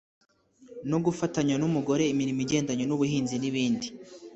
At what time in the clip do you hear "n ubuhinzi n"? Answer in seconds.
2.85-3.45